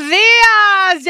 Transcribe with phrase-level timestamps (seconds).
[0.00, 1.04] días.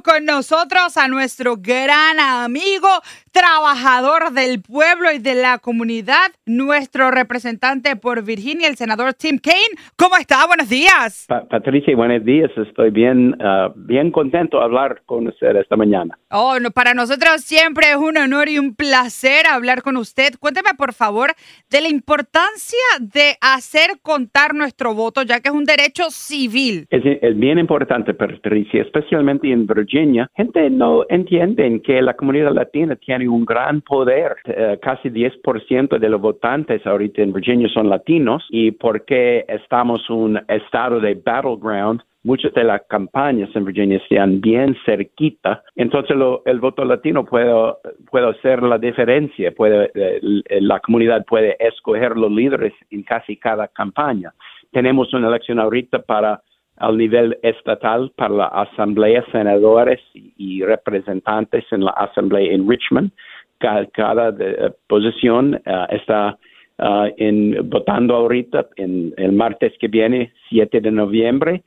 [0.00, 2.88] Con nosotros a nuestro gran amigo,
[3.30, 9.76] trabajador del pueblo y de la comunidad, nuestro representante por Virginia, el senador Tim Kaine.
[9.96, 10.46] ¿Cómo está?
[10.46, 11.26] Buenos días.
[11.28, 12.50] Patricia, buenos días.
[12.56, 16.18] Estoy bien, uh, bien contento de hablar con usted esta mañana.
[16.30, 20.34] Oh, no, para nosotros siempre es un honor y un placer hablar con usted.
[20.40, 21.32] Cuénteme, por favor,
[21.70, 26.86] de la importancia de hacer contar nuestro voto, ya que es un derecho civil.
[26.88, 29.81] Es, es bien importante, Patricia, especialmente en Virginia.
[30.34, 34.36] Gente no entiende que la comunidad latina tiene un gran poder.
[34.46, 40.40] Uh, casi 10% de los votantes ahorita en Virginia son latinos y porque estamos un
[40.48, 46.84] estado de battleground, muchas de las campañas en Virginia sean bien cerquita, entonces el voto
[46.84, 47.52] latino puede,
[48.10, 50.20] puede hacer la diferencia, eh,
[50.60, 54.32] la comunidad puede escoger los líderes en casi cada campaña.
[54.70, 56.40] Tenemos una elección ahorita para
[56.82, 63.12] al nivel estatal para la asamblea, senadores y, representantes en la asamblea en Richmond.
[63.58, 66.36] Cada, de, posición uh, está
[66.80, 71.62] uh, en, votando ahorita en el martes que viene, 7 de noviembre,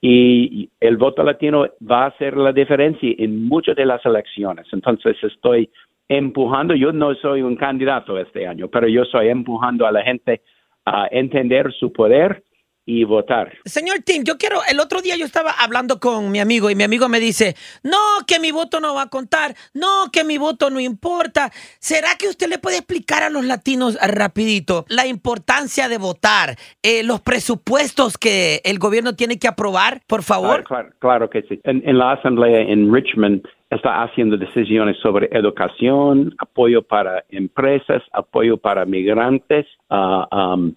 [0.00, 4.66] y el voto latino va a hacer la diferencia en muchas de las elecciones.
[4.72, 5.68] Entonces estoy
[6.08, 10.42] empujando, yo no soy un candidato este año, pero yo estoy empujando a la gente
[10.86, 12.44] a entender su poder
[12.86, 13.52] y votar.
[13.64, 16.82] Señor Tim, yo quiero, el otro día yo estaba hablando con mi amigo y mi
[16.82, 20.70] amigo me dice, no, que mi voto no va a contar, no, que mi voto
[20.70, 21.50] no importa.
[21.78, 27.02] ¿Será que usted le puede explicar a los latinos rapidito la importancia de votar, eh,
[27.02, 30.64] los presupuestos que el gobierno tiene que aprobar, por favor?
[30.64, 31.60] Claro, claro, claro que sí.
[31.64, 38.56] En, en la asamblea en Richmond, está haciendo decisiones sobre educación, apoyo para empresas, apoyo
[38.56, 40.72] para migrantes, uh,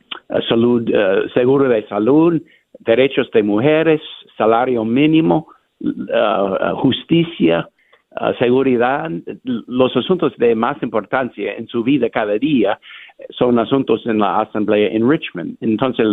[0.47, 2.39] salud, uh, seguro de salud,
[2.79, 4.01] derechos de mujeres,
[4.37, 5.47] salario mínimo,
[5.81, 7.67] uh, justicia,
[8.37, 9.09] seguridad,
[9.43, 12.79] los asuntos de más importancia en su vida cada día
[13.31, 15.57] son asuntos en la asamblea en Richmond.
[15.61, 16.05] Entonces,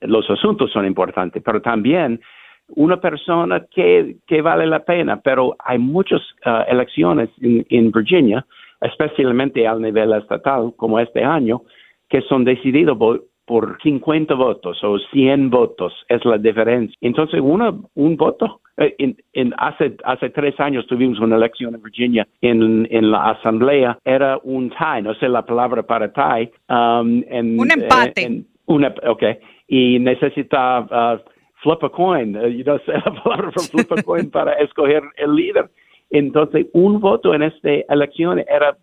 [0.00, 2.22] los asuntos son importantes, pero también
[2.68, 8.44] una persona que, que vale la pena, pero hay muchas uh, elecciones en, en, Virginia,
[8.80, 11.62] especialmente al nivel estatal, como este año,
[12.08, 16.96] que son decididos por, por 50 votos o 100 votos, es la diferencia.
[17.00, 21.82] Entonces, una, un voto, eh, en, en hace, hace tres años tuvimos una elección en
[21.82, 26.50] Virginia en, en la asamblea, era un tie, no sé la palabra para tie.
[26.68, 28.24] Um, en, un empate.
[28.24, 29.22] En, una, ok,
[29.68, 31.16] y necesitaba...
[31.16, 31.31] Uh,
[31.62, 35.70] flip a coin, uh, you know, la palabra flip a coin para escoger el líder.
[36.10, 38.76] Entonces, un voto en esta elección era,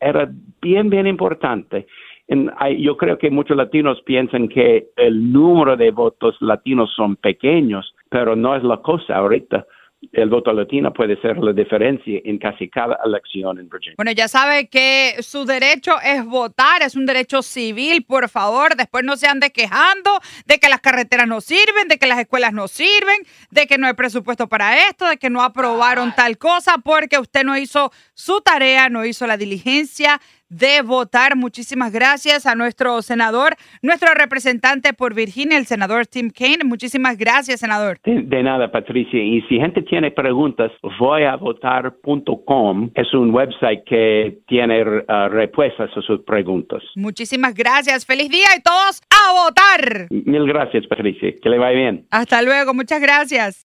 [0.00, 0.30] era
[0.62, 1.86] bien, bien importante.
[2.28, 7.94] En, yo creo que muchos latinos piensan que el número de votos latinos son pequeños,
[8.08, 9.66] pero no es la cosa ahorita
[10.12, 13.94] el voto latino puede ser la diferencia en casi cada elección en Virginia.
[13.96, 19.04] Bueno, ya sabe que su derecho es votar, es un derecho civil, por favor, después
[19.04, 20.10] no se ande quejando
[20.46, 23.18] de que las carreteras no sirven, de que las escuelas no sirven,
[23.50, 27.44] de que no hay presupuesto para esto, de que no aprobaron tal cosa, porque usted
[27.44, 31.36] no hizo su tarea, no hizo la diligencia de votar.
[31.36, 36.64] Muchísimas gracias a nuestro senador, nuestro representante por Virginia, el senador Tim Kaine.
[36.64, 37.98] Muchísimas gracias, senador.
[38.04, 39.22] De, nada, Patricia.
[39.22, 46.20] Y si gente tiene preguntas, voyavotar.com es un website que tiene uh, respuestas a sus
[46.24, 46.82] preguntas.
[46.94, 48.04] Muchísimas gracias.
[48.04, 50.08] Feliz día y todos a votar.
[50.10, 51.32] Mil gracias, Patricia.
[51.42, 52.06] Que le vaya bien.
[52.10, 52.74] Hasta luego.
[52.74, 53.64] Muchas gracias.